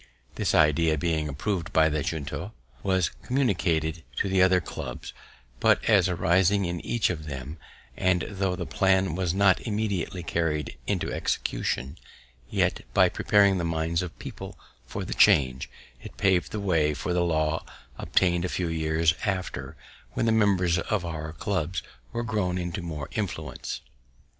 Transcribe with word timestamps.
This 0.33 0.55
idea, 0.55 0.97
being 0.97 1.27
approv'd 1.29 1.71
by 1.73 1.87
the 1.87 2.01
Junto, 2.01 2.53
was 2.81 3.11
communicated 3.21 4.01
to 4.15 4.29
the 4.29 4.41
other 4.41 4.59
clubs, 4.59 5.13
but 5.59 5.85
as 5.85 6.09
arising 6.09 6.65
in 6.65 6.81
each 6.83 7.11
of 7.11 7.27
them; 7.27 7.59
and 7.95 8.21
though 8.27 8.55
the 8.55 8.65
plan 8.65 9.13
was 9.13 9.31
not 9.35 9.61
immediately 9.61 10.23
carried 10.23 10.75
into 10.87 11.13
execution, 11.13 11.99
yet, 12.49 12.81
by 12.95 13.09
preparing 13.09 13.59
the 13.59 13.63
minds 13.63 14.01
of 14.01 14.17
people 14.17 14.57
for 14.87 15.05
the 15.05 15.13
change, 15.13 15.69
it 16.01 16.17
paved 16.17 16.51
the 16.51 16.59
way 16.59 16.95
for 16.95 17.13
the 17.13 17.23
law 17.23 17.63
obtained 17.99 18.43
a 18.43 18.49
few 18.49 18.69
years 18.69 19.13
after, 19.23 19.77
when 20.13 20.25
the 20.25 20.31
members 20.31 20.79
of 20.79 21.05
our 21.05 21.31
clubs 21.31 21.83
were 22.11 22.23
grown 22.23 22.57
into 22.57 22.81
more 22.81 23.07
influence. 23.11 23.81